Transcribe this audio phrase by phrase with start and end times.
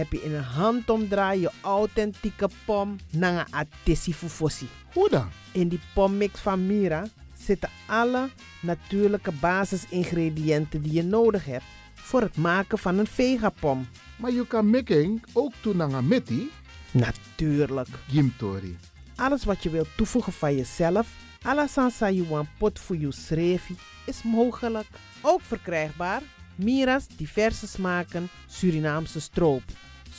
[0.00, 4.68] heb je in een handomdraai je authentieke pom naar een atesi fufosi.
[4.92, 5.28] Hoe dan?
[5.52, 7.06] In die pommix van Mira
[7.38, 8.28] zitten alle
[8.60, 13.88] natuurlijke basisingrediënten die je nodig hebt voor het maken van een vegapom.
[14.16, 16.50] Maar je kan making ook doen meti.
[16.90, 17.88] Natuurlijk.
[18.08, 18.78] Gimtori.
[19.16, 21.08] Alles wat je wilt toevoegen van jezelf,
[21.42, 24.86] alla sansa you pot voor je schreefie, is mogelijk.
[25.20, 26.22] Ook verkrijgbaar
[26.54, 29.62] Mira's diverse smaken Surinaamse stroop.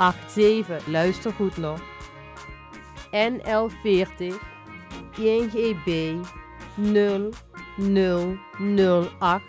[0.00, 0.86] 881787.
[0.86, 1.80] Luister goed nog.
[3.10, 4.34] NL40
[5.18, 6.14] INGB
[6.76, 9.42] 0008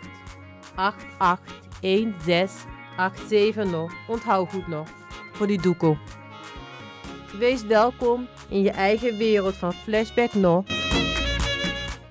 [0.74, 3.92] 881687 nog.
[4.08, 4.88] Onthoud goed nog.
[5.32, 5.98] Voor die doekoe.
[7.38, 10.64] Wees welkom in je eigen wereld van Flashback nog.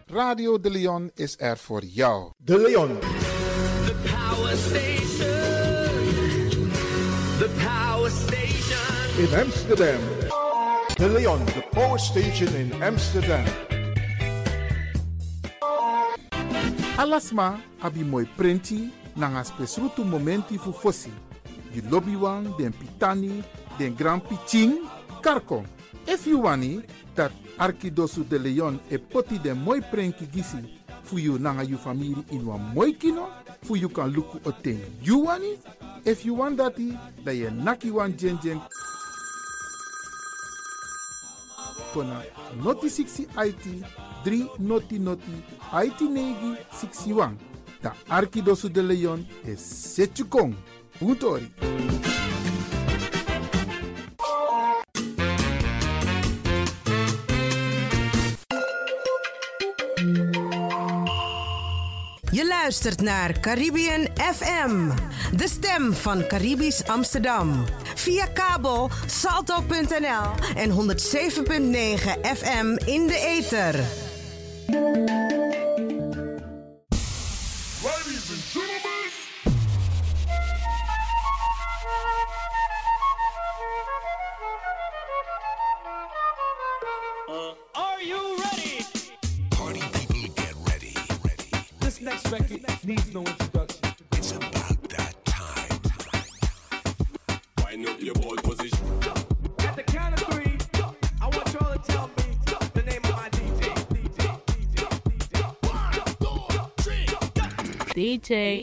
[0.05, 2.31] Radio De Leon is er voor jou.
[2.37, 2.97] De Leon.
[9.21, 10.01] In Amsterdam.
[10.97, 13.45] De Leon, the power station in Amsterdam.
[16.97, 21.11] Alasma abi moi prenti nanga spesrutu momenti fu fosi.
[21.71, 23.43] Di lobby wan, den pitani,
[23.77, 24.89] den grand piching,
[25.21, 25.63] karko.
[26.07, 26.81] If you wani,
[27.15, 30.57] dat Arkidosu de Leon e poti den moi prenki gisi
[31.03, 33.29] fu you nanga you family in wan moi kino,
[33.61, 35.59] fu you kan luku oten you wani.
[36.05, 38.39] If you want dati, da ye naki wan jen
[41.93, 42.23] kona
[42.63, 43.65] noti 60 IT
[44.23, 45.43] 3 noti noti
[45.85, 47.35] IT negi 61.
[47.81, 50.55] Da Arkidosu de Leon is Setchukong.
[50.99, 51.51] Puntori.
[62.31, 64.89] Je luistert naar Caribbean FM,
[65.35, 67.65] de stem van Caribisch Amsterdam.
[67.95, 73.79] Via kabel salto.nl en 107.9 FM in de ether.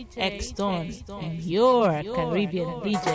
[0.07, 0.87] X Don
[1.39, 3.09] your Caribbean DJ.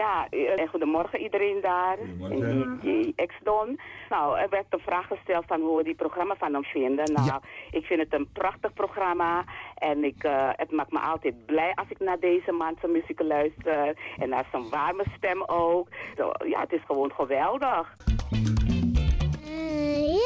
[0.00, 1.98] Ja, eh, goedemorgen iedereen daar.
[2.20, 3.80] En DJ X-Don.
[4.08, 7.12] Nou, er werd een vraag gesteld van hoe we die programma van hem vinden.
[7.12, 7.40] Nou,
[7.70, 9.44] ik vind het een prachtig programma.
[9.74, 13.20] En ik, eh, het maakt me altijd blij als ik naar deze man zijn muziek
[13.20, 13.96] luister.
[14.18, 15.88] En naar zijn warme stem ook.
[16.16, 17.96] Zo, ja, het is gewoon geweldig.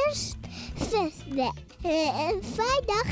[0.07, 0.37] eerst
[0.75, 1.55] flashback.
[1.85, 3.07] Uh, vrijdag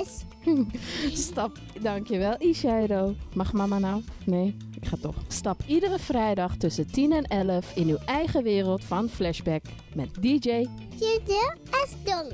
[0.00, 0.29] is...
[1.12, 3.14] Stap, dankjewel Ishairo.
[3.34, 4.02] Mag mama nou?
[4.24, 5.14] Nee, ik ga toch.
[5.28, 9.62] Stap iedere vrijdag tussen 10 en 11 in uw eigen wereld van Flashback
[9.94, 10.66] met DJ
[10.96, 12.32] Tjede Asdong.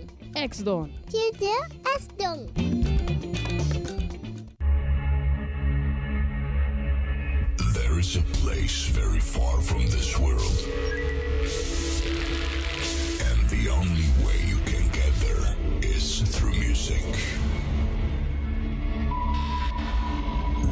[0.49, 0.91] X-Don.
[1.08, 2.50] Tjede Asdong.
[7.73, 10.64] There is a place very far from this world.
[13.31, 17.05] And the only way you can get there is through music.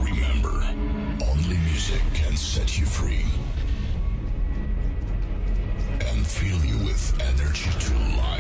[0.05, 0.63] Remember,
[1.31, 3.25] only music can set you free
[6.09, 8.34] and fill you with energy to life.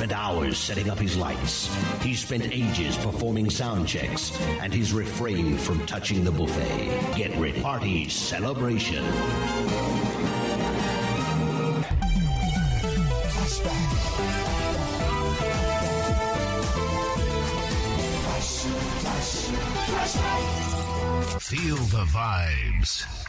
[0.00, 1.68] Spent hours setting up his lights.
[2.00, 7.14] He spent ages performing sound checks, and he's refrained from touching the buffet.
[7.14, 7.60] Get ready.
[7.60, 9.04] Party celebration.
[21.40, 23.19] Feel the vibes.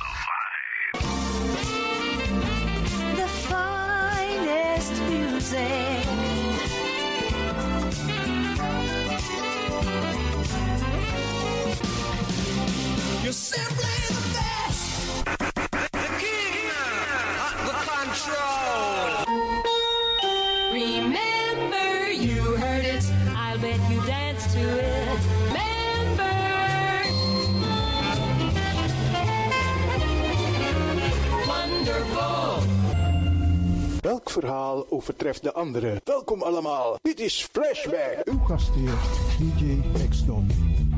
[35.02, 36.02] Overtreft de andere?
[36.04, 36.98] Welkom allemaal.
[37.02, 38.22] Dit is Flashback.
[38.24, 38.94] Uw gastheer,
[39.40, 40.50] DJ X-Don.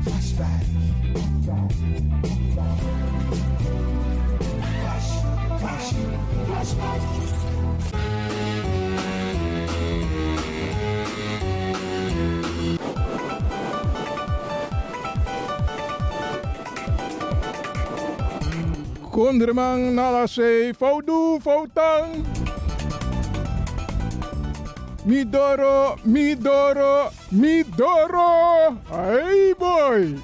[0.02, 0.62] Flashback.
[19.10, 22.43] Kondremang nalase foudu foutang.
[25.04, 28.78] Midoro, midoro, midoro.
[28.88, 30.16] Hey boy.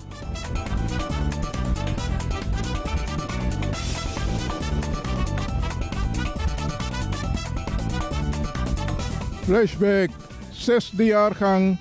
[9.44, 10.10] Flashback,
[10.50, 11.78] zesde jaargang,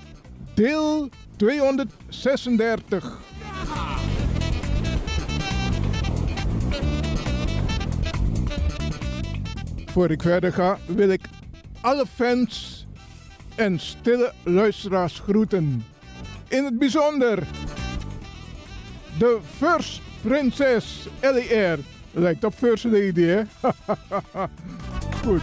[0.53, 3.19] deel 236.
[9.85, 11.21] Voor ik verder ga, wil ik
[11.81, 12.78] alle fans
[13.59, 15.85] en stille luisteraars groeten.
[16.47, 17.47] In het bijzonder
[19.17, 21.79] de First Prinses Ellie Air.
[22.11, 23.41] Lijkt op First Lady, hè?
[25.25, 25.41] Goed.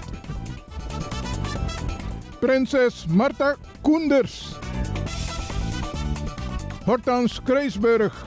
[2.41, 4.49] Prinses Marta Koenders.
[6.85, 8.25] Hortans Kreisburg.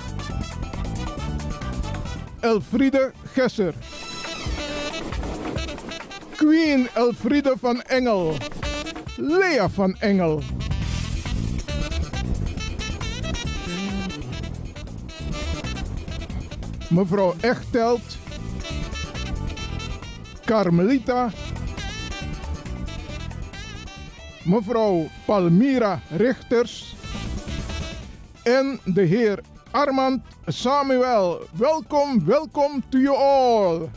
[2.39, 3.73] Elfriede Gesser.
[6.35, 8.37] Queen Elfriede van Engel.
[9.21, 10.41] Lea van Engel.
[16.89, 18.17] Mevrouw Echtelt.
[20.45, 21.29] Carmelita.
[24.43, 26.95] Mevrouw Palmira Richters.
[28.43, 29.39] En de heer
[29.71, 31.41] Armand Samuel.
[31.51, 33.89] Welkom, welkom to you all.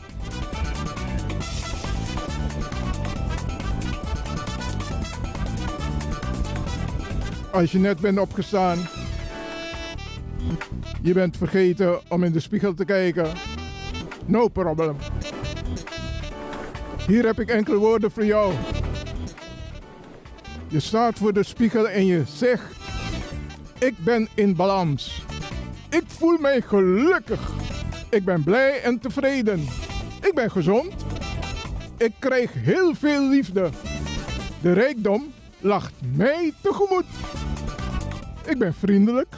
[7.53, 8.77] Als je net bent opgestaan,
[11.01, 13.27] je bent vergeten om in de spiegel te kijken.
[14.25, 14.95] No problem.
[17.07, 18.53] Hier heb ik enkele woorden voor jou.
[20.67, 22.75] Je staat voor de spiegel en je zegt:
[23.79, 25.25] Ik ben in balans.
[25.89, 27.51] Ik voel mij gelukkig.
[28.09, 29.59] Ik ben blij en tevreden.
[30.21, 30.93] Ik ben gezond.
[31.97, 33.69] Ik krijg heel veel liefde.
[34.61, 37.05] De rijkdom lacht mij tegemoet.
[38.45, 39.35] Ik ben vriendelijk.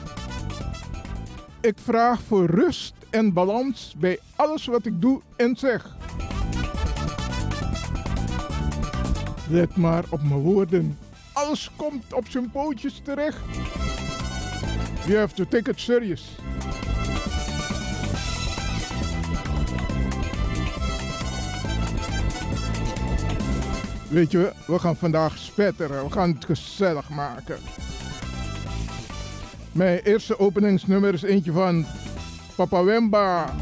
[1.60, 5.96] Ik vraag voor rust en balans bij alles wat ik doe en zeg.
[9.50, 10.98] Let maar op mijn woorden.
[11.32, 13.40] Alles komt op zijn pootjes terecht.
[15.06, 16.36] You have to take it serious.
[24.08, 26.04] Weet je, we gaan vandaag spetteren.
[26.04, 27.58] We gaan het gezellig maken.
[29.76, 31.86] Mijn eerste openingsnummer is eentje van
[32.54, 33.54] Papa Wemba.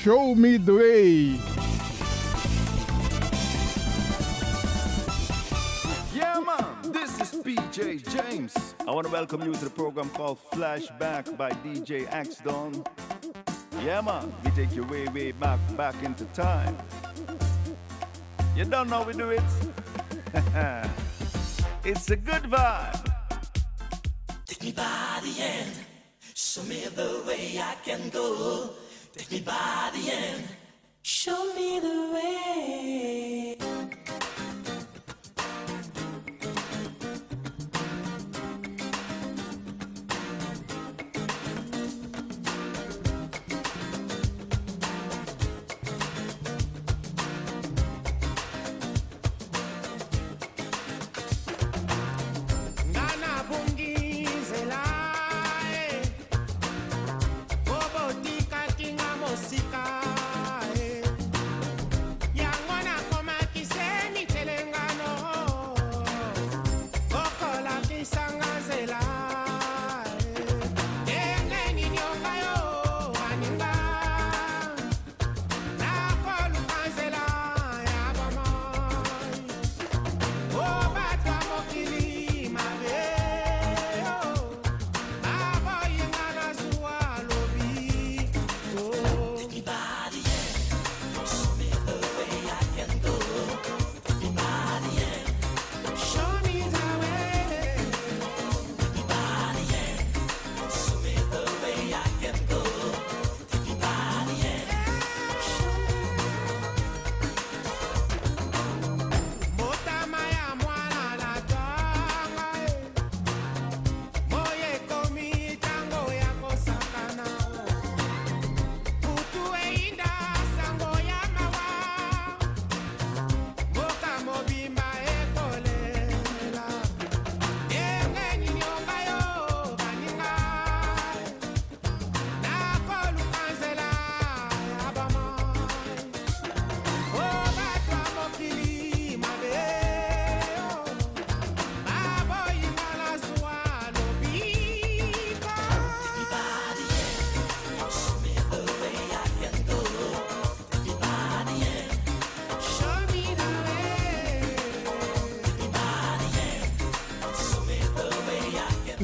[0.00, 1.40] Show me the way.
[6.12, 8.54] Yeah, man, this is PJ James.
[8.88, 12.84] I want to welcome you to the program called Flashback by DJ X Don.
[13.84, 16.76] Yeah, man, we take you way, way back, back into time.
[18.54, 19.42] You don't know we do it?
[21.84, 23.15] it's a good vibe.
[24.66, 25.72] Take me by the end,
[26.34, 28.70] show me the way I can go.
[29.14, 30.42] Take me by the end,
[31.02, 33.56] show me the way.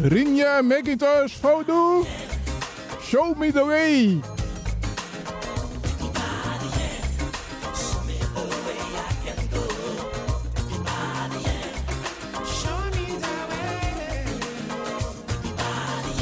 [0.02, 2.04] Rinja Macintosh Foto.
[3.00, 4.20] Show me the way.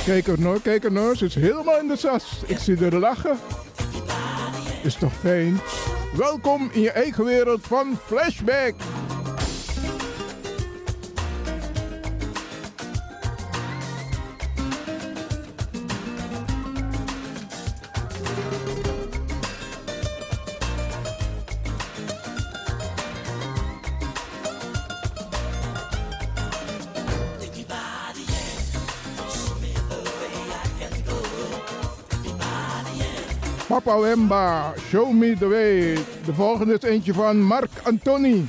[0.05, 1.15] Kijk er nou, kijk er nou.
[1.15, 2.43] Ze is helemaal in de sas.
[2.47, 3.39] Ik zie haar lachen.
[4.83, 5.61] Is toch fijn?
[6.17, 8.75] Welkom in je eigen wereld van Flashback.
[33.99, 35.94] Wemba, Show Me The Way.
[36.25, 38.49] De volgende is eentje van Mark Antoni.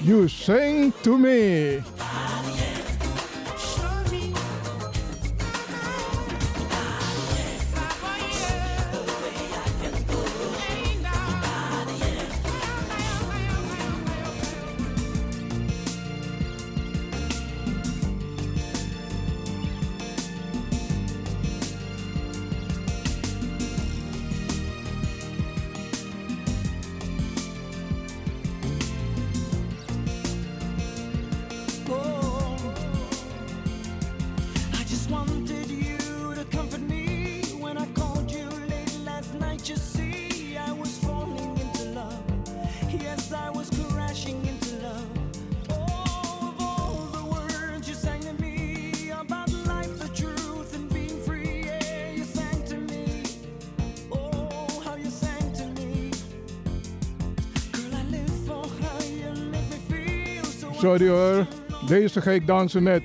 [0.00, 1.93] You Sing To Me.
[60.78, 61.46] Sorry hoor,
[61.86, 63.02] deze ga ik dansen met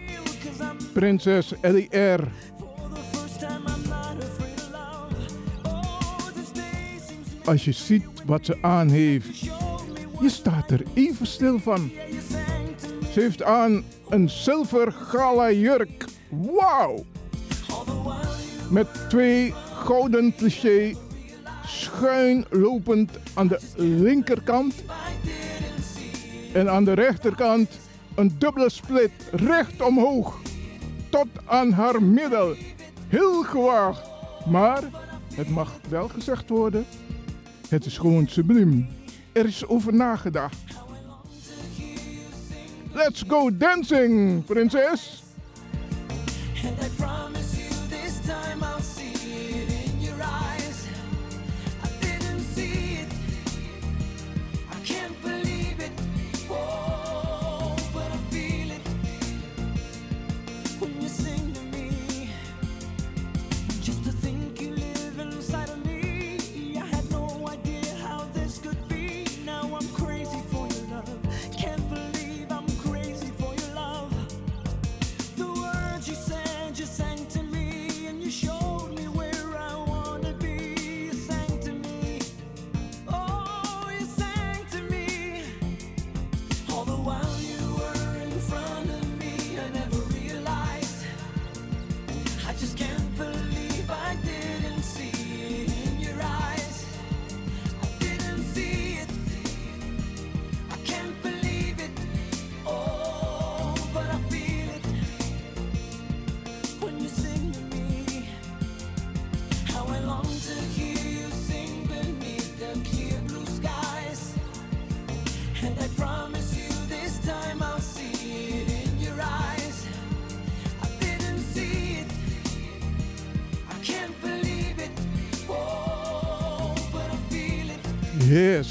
[0.94, 2.28] Prinses Ellie R.
[7.46, 9.40] Als je ziet wat ze aan heeft,
[10.20, 11.92] je staat er even stil van.
[13.14, 16.06] Ze heeft aan een zilver gala jurk.
[16.30, 17.06] Wauw!
[18.70, 20.96] Met twee gouden cliché
[21.66, 24.74] schuin lopend aan de linkerkant.
[26.54, 27.80] En aan de rechterkant
[28.16, 30.38] een dubbele split recht omhoog.
[31.10, 32.56] Tot aan haar middel.
[33.08, 34.02] Heel gewaagd.
[34.46, 34.84] Maar
[35.34, 36.86] het mag wel gezegd worden.
[37.70, 38.88] Het is gewoon subliem.
[39.32, 40.58] Er is over nagedacht.
[42.94, 45.24] Let's go dancing, prinses.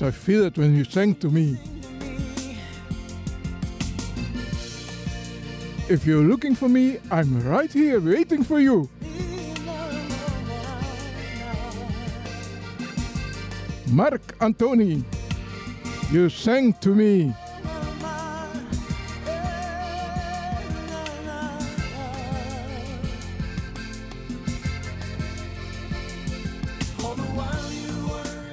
[0.01, 1.59] Yes, I feel it when you sang to me.
[5.89, 8.89] If you're looking for me, I'm right here waiting for you.
[13.91, 15.03] Mark Antoni,
[16.13, 17.35] you sang to me.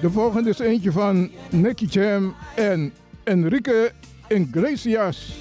[0.05, 3.91] De volgende is eentje van Nicky Jam en Enrique
[4.27, 5.35] Iglesias.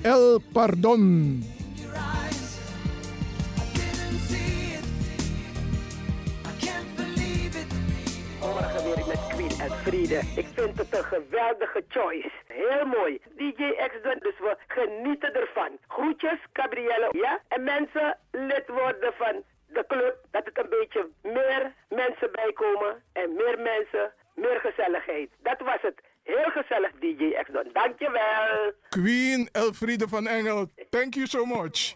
[0.00, 1.02] El Pardon.
[8.40, 10.20] Morgen weer met Queen en Friede.
[10.36, 12.30] Ik vind het een geweldige choice.
[12.46, 13.20] Heel mooi.
[13.36, 15.70] DJ X dus we genieten ervan.
[15.88, 17.08] Groetjes, Gabrielle.
[17.10, 17.40] Ja?
[17.48, 19.42] En mensen, lid worden van
[19.74, 20.16] de club.
[20.30, 23.02] Dat het een beetje meer mensen bijkomen.
[23.12, 25.30] En meer mensen, meer gezelligheid.
[25.42, 26.00] Dat was het.
[26.22, 27.70] Heel gezellig, DJ X doen.
[27.72, 28.72] Dankjewel.
[28.88, 31.94] Queen Elfriede van Engel, thank you so much.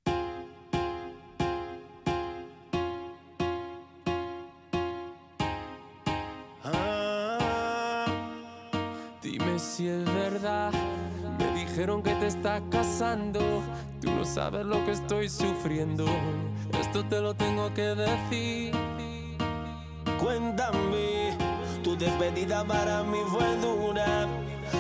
[9.21, 10.73] Dime si es verdad.
[11.39, 13.63] Me dijeron que te estás casando.
[14.01, 16.05] Tú no sabes lo que estoy sufriendo.
[16.81, 18.73] Esto te lo tengo que decir.
[20.19, 21.37] Cuéntame,
[21.83, 24.29] tu despedida para mí fue dura.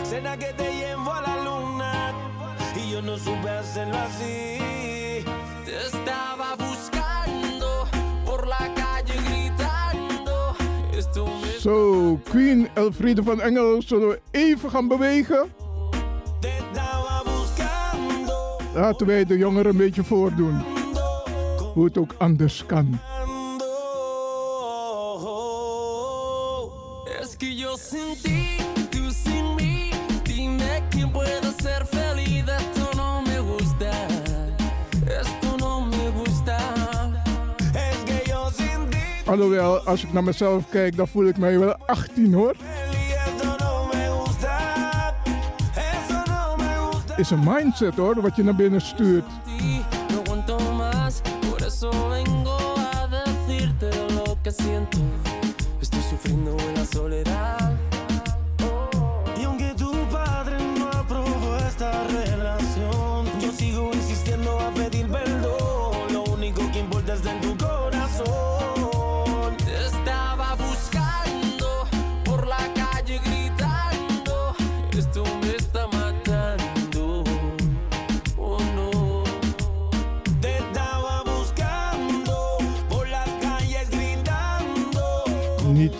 [0.04, 2.12] Cena que te llevo a la luna
[2.74, 4.59] y yo no supe hacerlo así.
[5.64, 7.87] Te estaba buscando
[8.24, 10.54] por la calle gritando.
[11.61, 15.52] Zo, Queen Elfriede van Engel, zullen we even gaan bewegen?
[18.74, 20.75] Laten wij de jongeren een beetje voordoen.
[21.76, 22.98] Hoe het ook anders kan.
[39.26, 42.54] Alhoewel, als ik naar mezelf kijk, dan voel ik mij wel 18 hoor.
[47.16, 49.24] Is een mindset hoor, wat je naar binnen stuurt.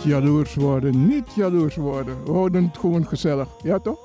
[0.07, 2.23] Jaloers worden, niet jaloers worden.
[2.23, 3.47] We houden het gewoon gezellig.
[3.63, 3.99] Ja toch?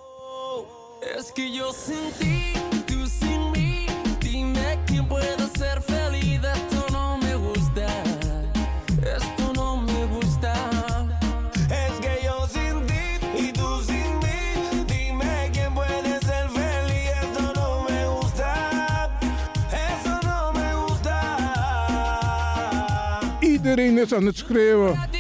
[23.41, 25.12] Iedereen is aan het schreeuwen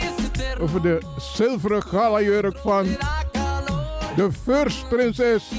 [0.62, 2.84] over de zilveren galajurk van
[4.16, 5.50] de first prinses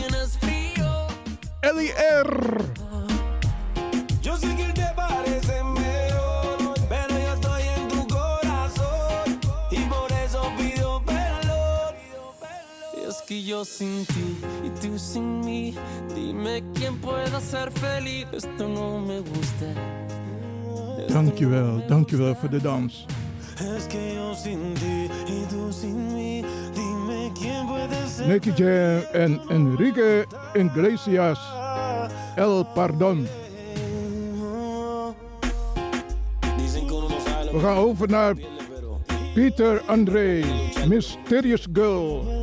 [1.59, 2.55] Ellie R.
[13.45, 15.75] Yo sin ti y tú sin mí.
[16.15, 18.25] Dime quién puede ser feliz.
[18.31, 19.65] Esto no me gusta.
[21.07, 23.05] Dankjewel, dankjewel voor de dans.
[23.59, 29.03] Es que yo sin ti y tú sin mí, dime quién puede ser Nicky Jam
[29.13, 31.39] en Enrique Iglesias.
[32.35, 33.27] El Pardon.
[37.51, 38.35] We gaan over naar
[39.33, 40.43] Peter André,
[40.87, 42.42] Mysterious Girl.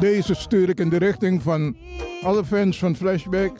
[0.00, 1.76] Deze stuur ik in de richting van
[2.22, 3.58] alle fans van Flashback.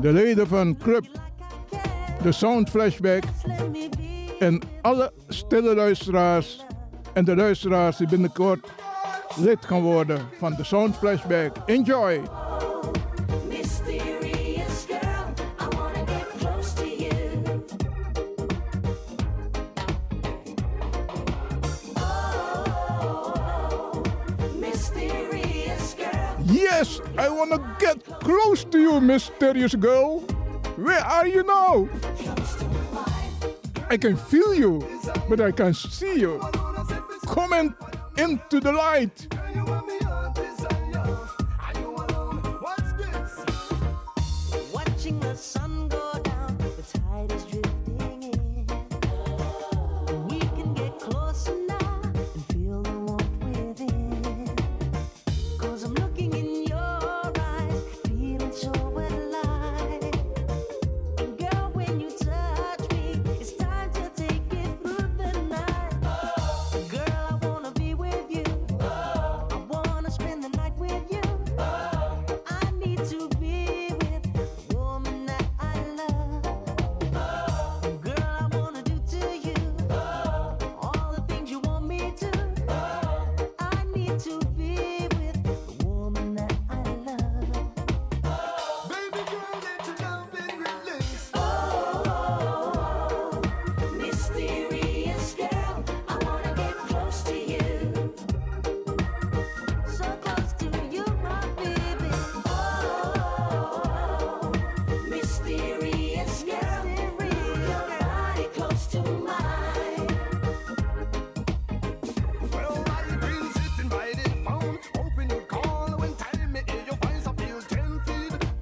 [0.00, 1.04] De leden van Club,
[2.22, 3.24] de Sound Flashback
[4.38, 6.64] en alle stille luisteraars
[7.12, 8.68] en de luisteraars die binnenkort
[9.36, 11.56] lid gaan worden van de Sound Flashback.
[11.66, 12.20] Enjoy!
[13.48, 17.10] Mysterious girl, I wanna get close to you.
[24.58, 26.36] Mysterious girl.
[26.44, 30.22] Yes, I wanna get close to you, mysterious girl.
[30.76, 31.88] Where are you now?
[33.90, 34.82] I can feel you,
[35.28, 36.40] but I can't see you.
[37.26, 37.74] Come in,
[38.16, 39.26] into the light.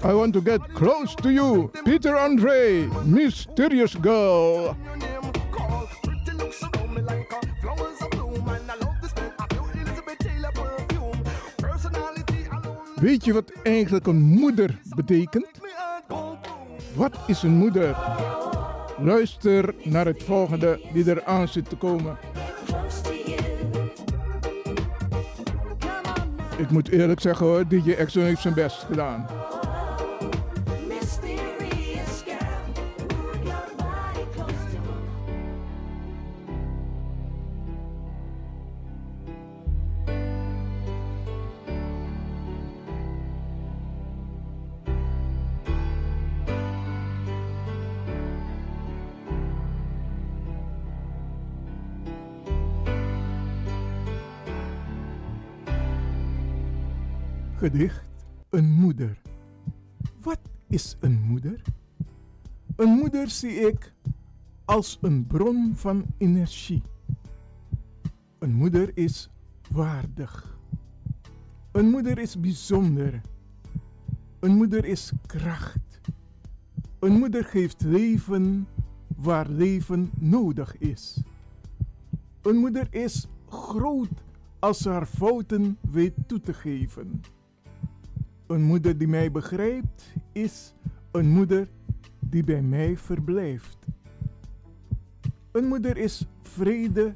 [0.05, 1.71] I want to get close to you.
[1.85, 4.77] Peter Andre, Mysterious Girl.
[12.95, 15.51] Weet je wat eigenlijk een moeder betekent?
[16.95, 17.97] Wat is een moeder?
[18.99, 22.17] Luister naar het volgende die er aan zit te komen.
[26.57, 29.44] Ik moet eerlijk zeggen hoor, DJ Exxon heeft zijn best gedaan.
[57.65, 58.05] Gedicht
[58.51, 59.21] Een moeder.
[60.21, 61.63] Wat is een moeder?
[62.77, 63.93] Een moeder zie ik
[64.65, 66.83] als een bron van energie.
[68.39, 69.31] Een moeder is
[69.71, 70.59] waardig.
[71.73, 73.21] Een moeder is bijzonder.
[74.41, 76.01] Een moeder is kracht.
[76.99, 78.69] Een moeder geeft leven
[79.17, 81.23] waar leven nodig is.
[82.43, 84.23] Een moeder is groot
[84.59, 87.21] als ze haar fouten weet toe te geven.
[88.47, 90.75] Een moeder die mij begrijpt is
[91.11, 91.69] een moeder
[92.21, 93.79] die bij mij verblijft.
[95.53, 97.15] Een moeder is vrede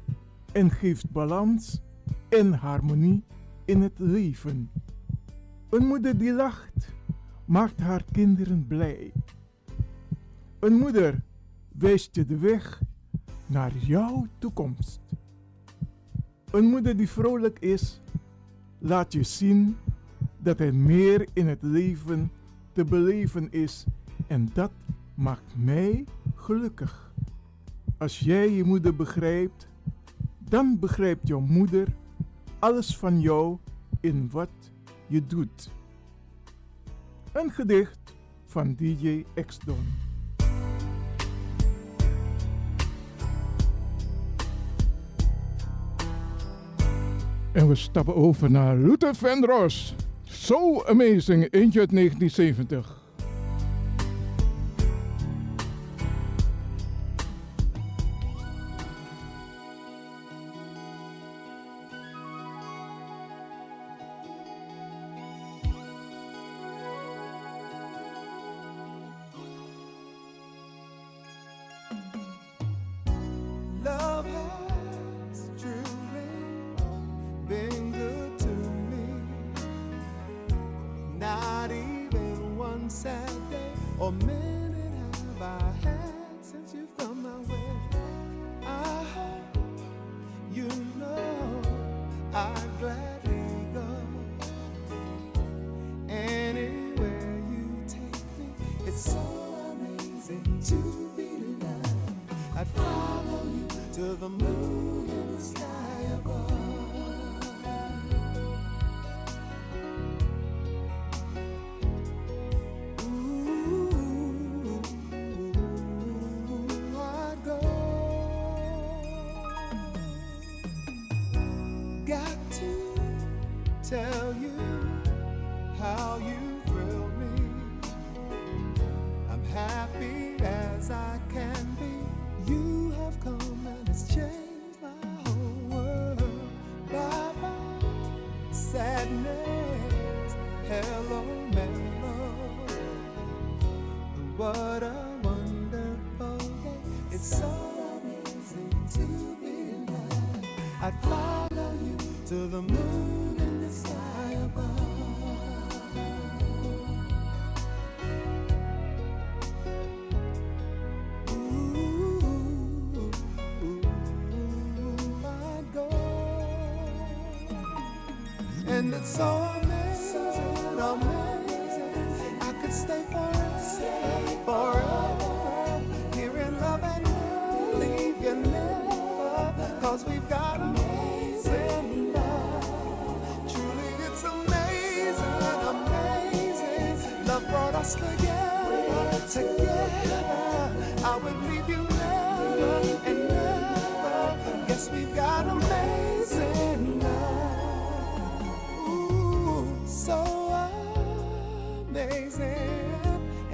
[0.51, 1.81] en geeft balans
[2.29, 3.23] en harmonie
[3.65, 4.69] in het leven.
[5.69, 6.93] Een moeder die lacht
[7.45, 9.11] maakt haar kinderen blij.
[10.59, 11.21] Een moeder
[11.71, 12.81] wijst je de weg
[13.45, 15.01] naar jouw toekomst.
[16.51, 18.01] Een moeder die vrolijk is,
[18.79, 19.77] laat je zien
[20.39, 22.31] dat er meer in het leven
[22.71, 23.85] te beleven is
[24.27, 24.71] en dat
[25.13, 27.13] maakt mij gelukkig.
[27.97, 29.67] Als jij je moeder begrijpt,
[30.37, 31.87] dan begrijpt jouw moeder
[32.59, 33.57] alles van jou
[33.99, 34.49] in wat
[35.07, 35.71] je doet.
[37.31, 40.07] Een gedicht van DJ X-Don.
[47.51, 49.95] En we stappen over naar Luther Vandross.
[50.49, 52.98] So Amazing, eentje uit 1970.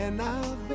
[0.05, 0.74] And I've been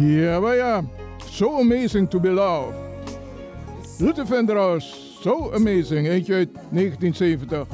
[0.00, 0.84] Ja, maar ja.
[1.24, 2.74] So amazing to be loved.
[3.98, 6.08] Luther Vandross, So amazing.
[6.08, 7.66] Eentje uit 1970.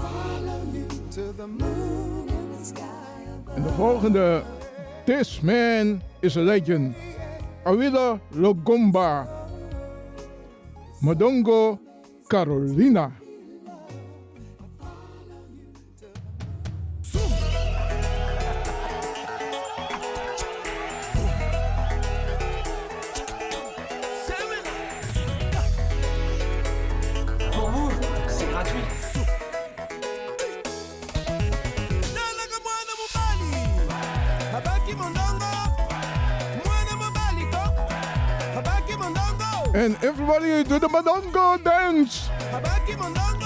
[3.54, 4.42] En de volgende.
[5.04, 6.96] This man is a legend.
[7.64, 9.28] Awila Logomba.
[11.00, 11.78] Madongo
[12.26, 13.12] Carolina.
[40.30, 40.88] Everybody do the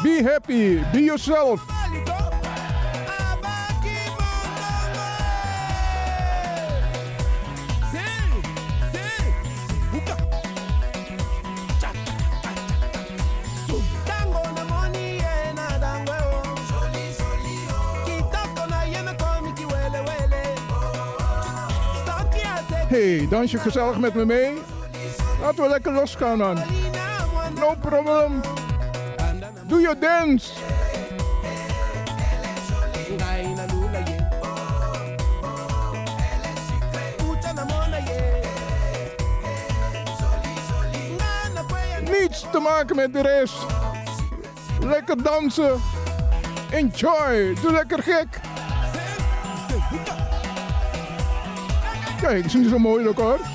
[0.03, 0.83] Be happy.
[0.93, 1.61] Be yourself.
[22.89, 24.72] Hey, dans je gezellig met me mee?
[25.43, 26.59] Laten we lekker losgaan dan.
[27.55, 28.41] No problem.
[29.67, 30.53] Do your dance.
[42.11, 43.67] Niets te maken met de rest.
[44.81, 45.81] Lekker dansen.
[46.71, 47.55] Enjoy.
[47.63, 48.41] Doe lekker gek.
[52.21, 53.52] Kijk, is niet zo mooi ook hoor.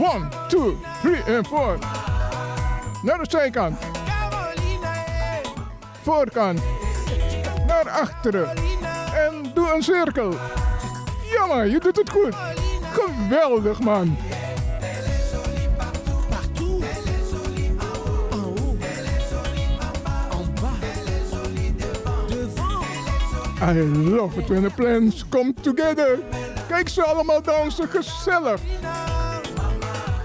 [0.00, 1.78] One, two, three en four.
[3.02, 3.78] Naar de zijkant.
[6.02, 6.60] Voorkant.
[7.66, 8.48] Naar achteren.
[9.14, 10.34] En doe een cirkel.
[11.32, 12.34] Ja man, je doet het goed.
[12.92, 14.16] Geweldig man.
[23.62, 26.18] I love it when the plans come together.
[26.68, 28.60] Kijk ze allemaal dansen, gezellig.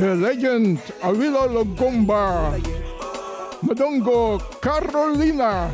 [0.00, 2.58] The legend Awilo Logomba.
[3.62, 5.70] Madongo Carolina.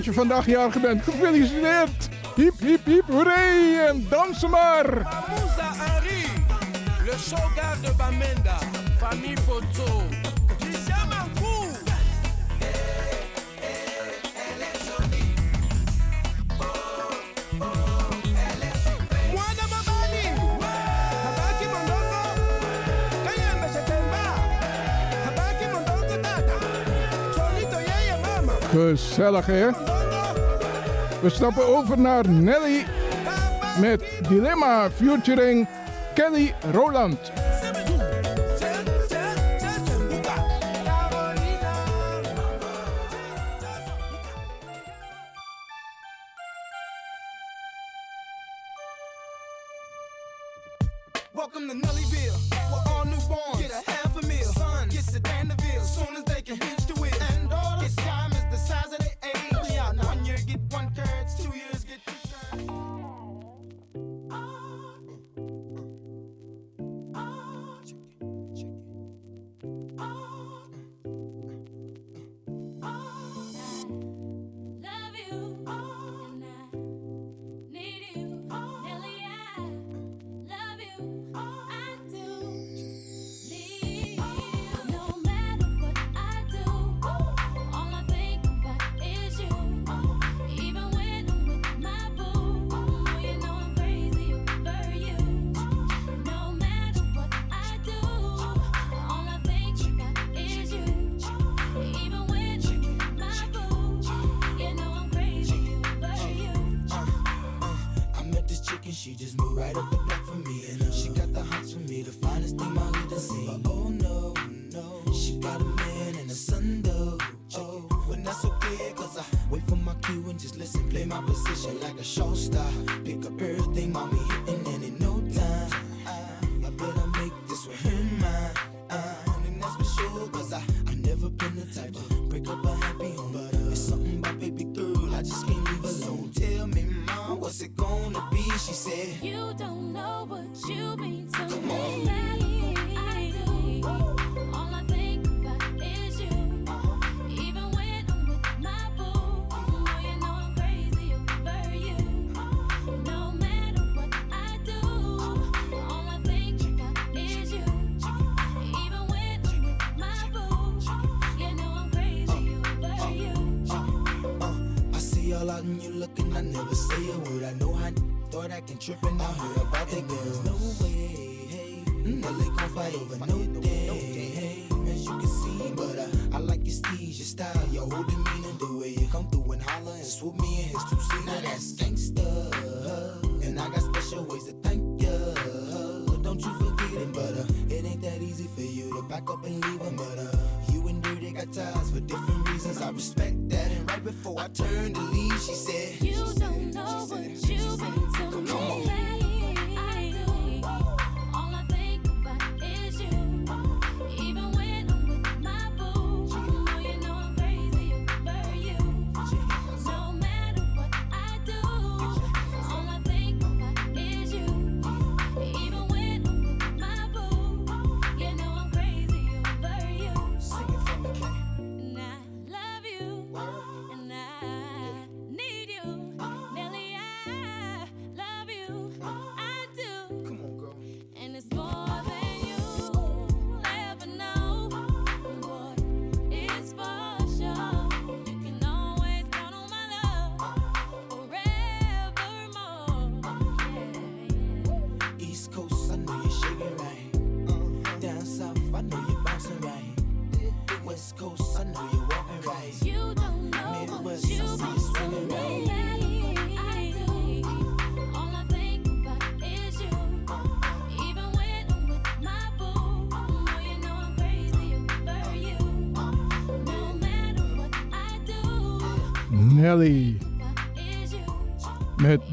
[0.00, 2.08] Als je vandaag jarig bent, gefeliciteerd.
[2.34, 3.86] Hiep, hiep, hiep, hoeré.
[3.88, 4.86] En dansen maar.
[5.28, 6.24] Moussa Henri,
[7.04, 8.58] le shogar de Bamenda,
[8.98, 10.02] famille Foto.
[28.70, 29.89] Gezellig hè?
[31.22, 32.84] We stappen over naar Nelly
[33.80, 35.68] met Dilemma featuring
[36.14, 37.39] Kelly Roland.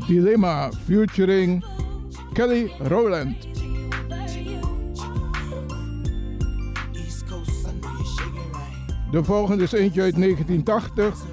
[0.07, 1.63] Dilemma featuring
[2.33, 3.35] Kelly Rowland.
[9.11, 11.25] De volgende is eentje uit 1980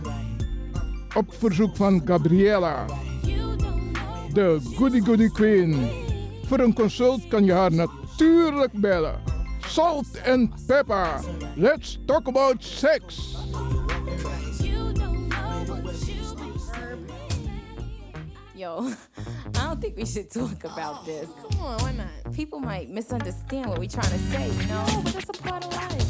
[1.16, 2.84] op verzoek van Gabriella.
[4.32, 5.88] De Goody Goody Queen.
[6.46, 9.20] Voor een consult kan je haar natuurlijk bellen.
[9.60, 11.20] Salt and pepper.
[11.56, 13.36] Let's talk about sex.
[18.64, 18.90] yo,
[19.56, 21.28] I don't think we should talk about oh, this.
[21.50, 22.32] Come on, why not?
[22.32, 24.86] People might misunderstand what we're trying to say, you know?
[25.04, 26.03] But that's a part of life.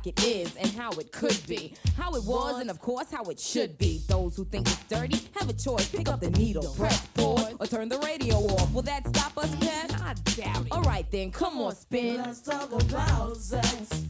[0.00, 1.74] Like it is and how it could be.
[1.96, 4.00] How it was, and of course, how it should be.
[4.08, 5.88] Those who think it's dirty have a choice.
[5.88, 8.72] Pick up the needle, press pause, or turn the radio off.
[8.72, 10.00] Will that stop us, Pat?
[10.00, 10.72] I doubt it.
[10.72, 12.16] Alright then, come on, spin.
[12.16, 14.09] Let's talk about sex.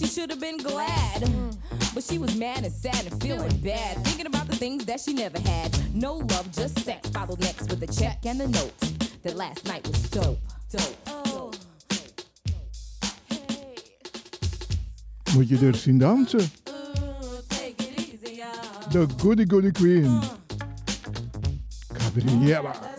[0.00, 1.30] She should have been glad.
[1.92, 3.98] But she was mad and sad and feeling bad.
[3.98, 5.94] Thinking about the things that she never had.
[5.94, 7.10] No love, just sex.
[7.10, 8.72] Followed next with a check and a note.
[9.22, 10.38] That last night was dope.
[10.70, 10.96] Dope.
[11.06, 11.52] Oh.
[15.34, 16.50] Moet je er zien dansen?
[18.90, 20.20] De Goody Goody Queen.
[21.92, 22.89] Gabriella.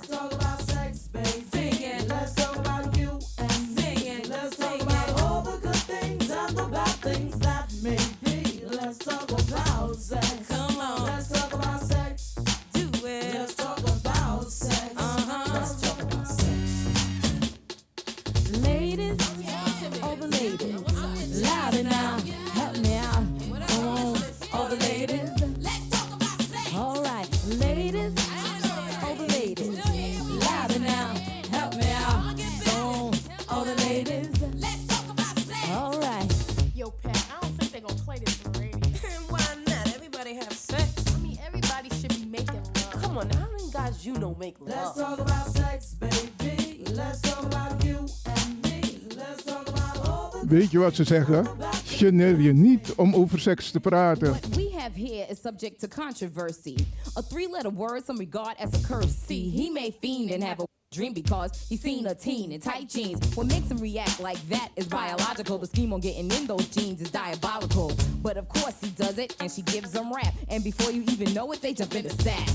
[50.82, 51.48] Wat ze zeggen?
[51.86, 54.40] Geneer je niet om over seks te praten.
[54.82, 56.76] Have here is subject to controversy.
[57.16, 59.28] A three-letter word some regard as a curse.
[59.28, 63.36] He may fiend and have a dream because he seen a teen in tight jeans.
[63.36, 65.60] What makes him react like that is biological.
[65.60, 67.92] The scheme on getting in those jeans is diabolical.
[68.24, 70.34] But of course he does it, and she gives him rap.
[70.50, 72.50] And before you even know it, they jump in the sack.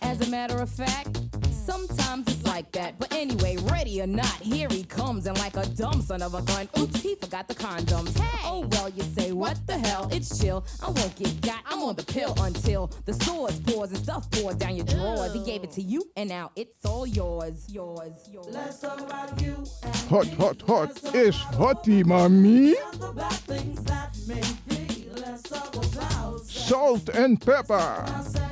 [0.00, 1.21] As a matter of fact,
[1.64, 2.98] sometimes it's like that.
[2.98, 5.26] But anyway, ready or not, here he comes.
[5.26, 8.18] And like a dumb son of a gun, oops, he forgot the condoms.
[8.18, 8.40] Hey.
[8.44, 10.08] Oh, well, you say, what the hell?
[10.12, 10.64] It's chill.
[10.82, 11.60] I won't get got.
[11.66, 15.32] I'm on the pill until the sores pours and stuff pours down your drawers.
[15.32, 17.66] He gave it to you, and now it's all yours.
[17.70, 18.46] Yours, yours.
[18.50, 22.74] Let's talk about you and Hot, hot, hot It's hottie, mami.
[22.98, 25.08] the bad things that may be.
[25.16, 28.04] Let's talk about Salt and pepper.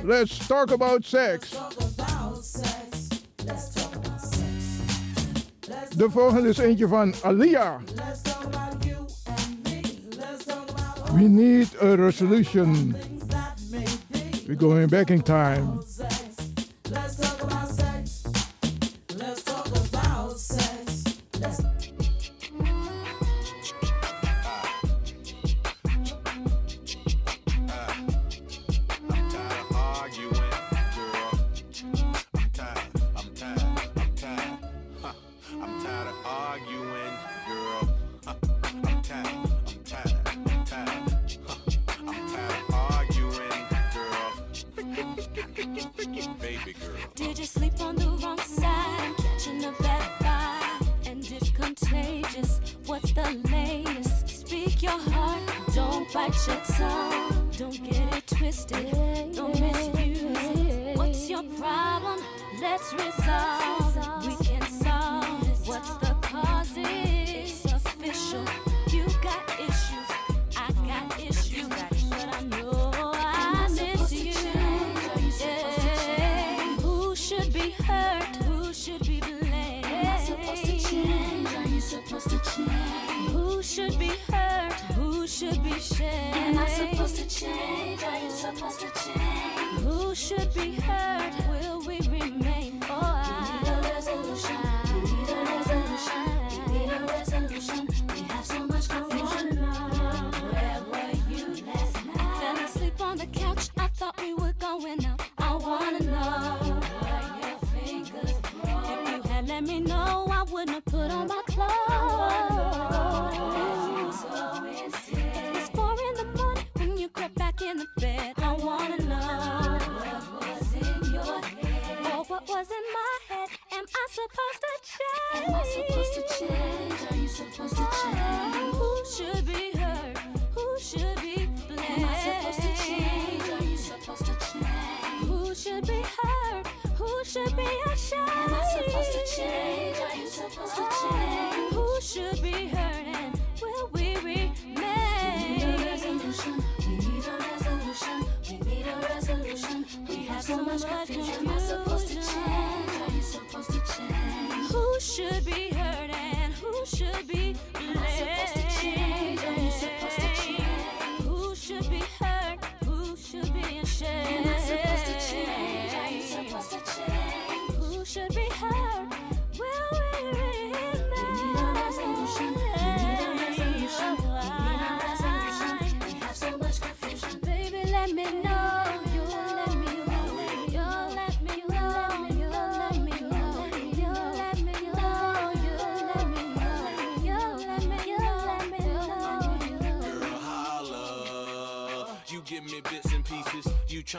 [0.03, 1.53] Let's talk about sex.
[5.97, 7.77] De volgende is eentje van Alia.
[7.95, 8.95] Let's talk about you
[9.25, 9.81] and me.
[10.17, 12.95] Let's talk about all We need a resolution.
[13.27, 14.43] that may be.
[14.47, 15.79] We're going back in time.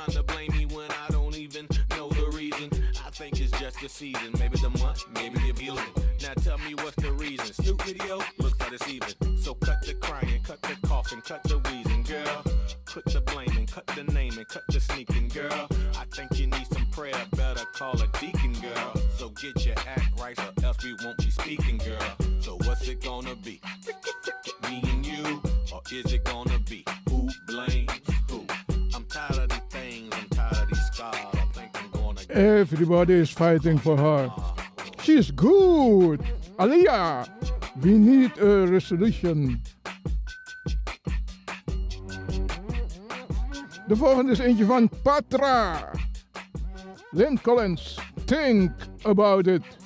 [0.05, 2.71] trying to blame me when I don't even know the reason.
[3.05, 5.85] I think it's just the season, maybe the month, maybe the abusing.
[6.23, 7.53] Now tell me what's the reason.
[7.53, 9.37] Snoop video looks like it's even.
[9.39, 11.59] So cut the crying, cut the coughing, cut the
[32.61, 34.31] Everybody is fighting for her.
[35.03, 36.21] She's good.
[36.59, 37.27] Aliyah,
[37.81, 39.63] we need a resolution.
[43.89, 45.91] De volgende is eentje van Patra.
[47.11, 48.71] Lynn Collins, Think
[49.03, 49.82] About It.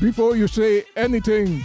[0.00, 1.64] before you say anything.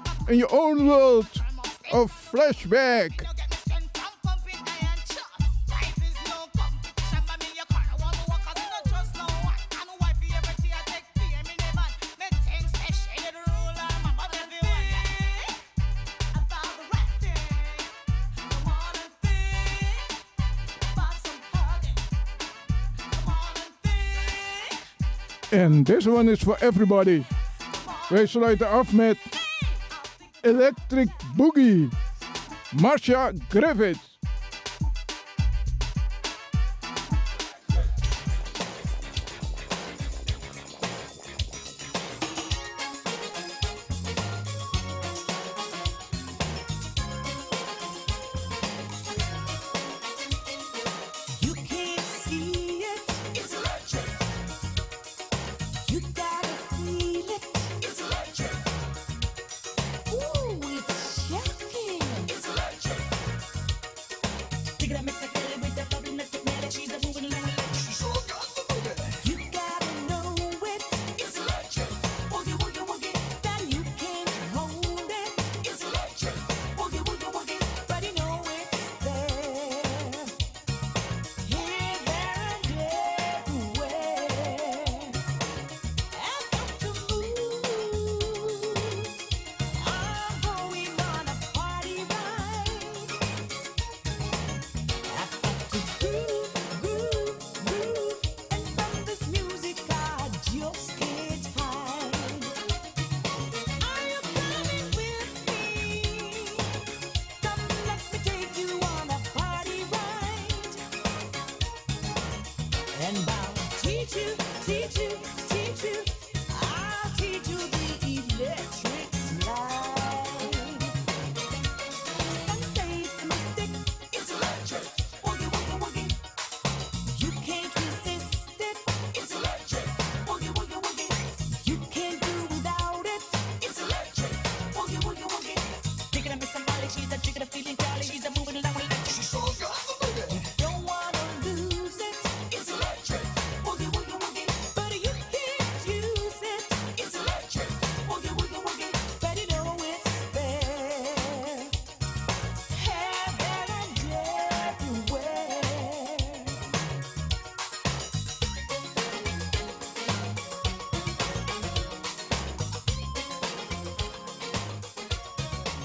[0.31, 1.27] in your own world
[1.91, 3.11] of flashback.
[25.53, 27.25] And this one is for everybody.
[28.09, 29.30] Wij sluiten af met
[30.43, 31.89] Electric Boogie.
[32.81, 34.10] Marcia Griffiths.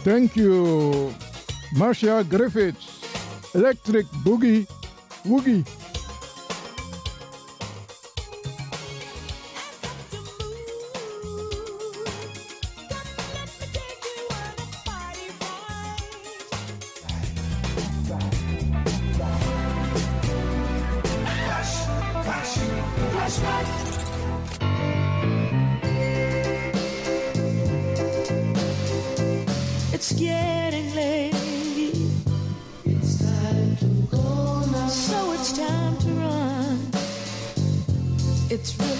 [0.06, 1.12] Thank you,
[1.74, 3.02] Marcia Griffiths.
[3.56, 4.64] Electric Boogie
[5.24, 5.66] Woogie.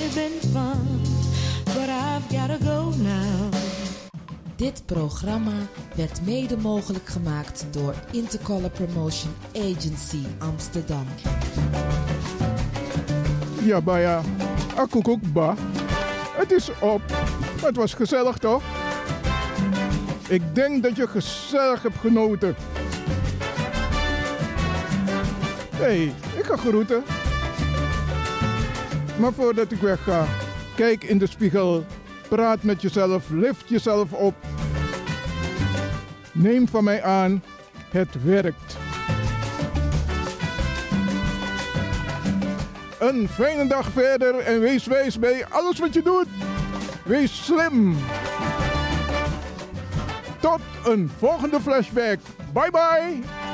[0.07, 1.01] Really been fun,
[1.65, 3.53] but I've gotta go now.
[4.57, 5.53] Dit programma
[5.95, 11.07] werd mede mogelijk gemaakt door Intercolor Promotion Agency Amsterdam.
[13.63, 14.21] Ja, Baya.
[14.77, 15.55] Akkoekoek, ba.
[16.37, 17.03] Het is op.
[17.63, 18.63] Het was gezellig, toch?
[20.29, 22.57] Ik denk dat je gezellig hebt genoten.
[25.77, 26.03] Hey,
[26.37, 27.16] ik ga groeten.
[29.19, 30.27] Maar voordat ik wegga,
[30.75, 31.85] kijk in de spiegel.
[32.29, 34.35] Praat met jezelf, lift jezelf op.
[36.33, 37.43] Neem van mij aan,
[37.91, 38.77] het werkt.
[42.99, 46.29] Een fijne dag verder en wees wijs bij alles wat je doet.
[47.05, 47.97] Wees slim.
[50.41, 52.19] Tot een volgende flashback.
[52.53, 53.46] Bye bye.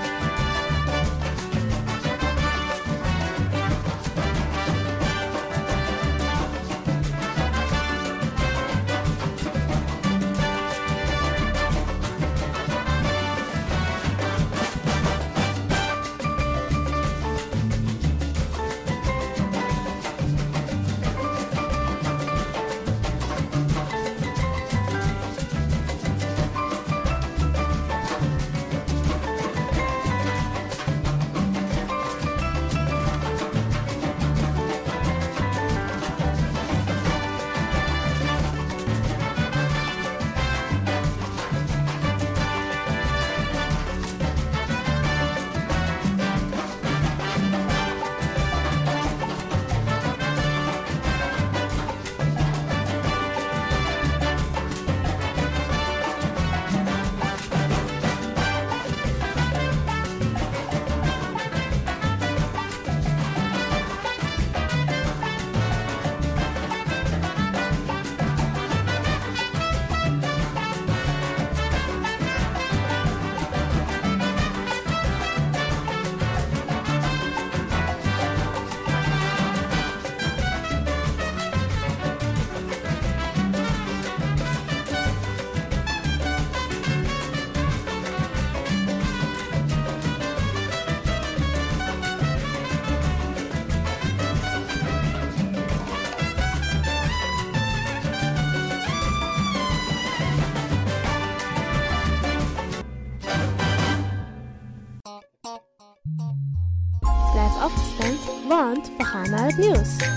[109.58, 110.11] Want we